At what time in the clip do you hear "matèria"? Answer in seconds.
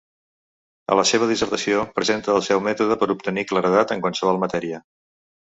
4.47-4.83